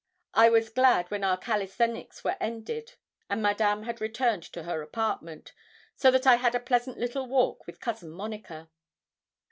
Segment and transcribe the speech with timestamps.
[0.33, 2.95] I was glad when our calisthenics were ended,
[3.29, 5.53] and Madame had returned to her apartment,
[5.95, 8.67] so that I had a pleasant little walk with Cousin Monica.